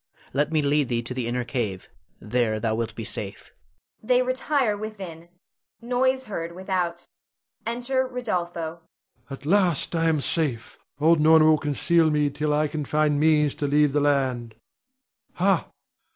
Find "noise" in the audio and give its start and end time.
5.79-6.25